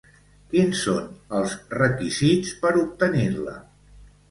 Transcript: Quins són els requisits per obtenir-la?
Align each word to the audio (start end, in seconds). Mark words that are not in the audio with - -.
Quins 0.53 0.79
són 0.87 1.11
els 1.41 1.53
requisits 1.81 2.57
per 2.65 2.75
obtenir-la? 2.87 3.57